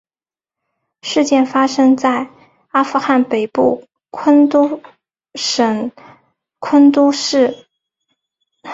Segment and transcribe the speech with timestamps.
[1.03, 2.27] 事件发生在
[2.69, 4.81] 阿富汗北部昆都
[5.35, 5.91] 士省
[6.59, 7.65] 昆都士市。